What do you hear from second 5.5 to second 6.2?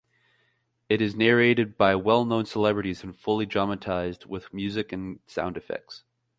effects.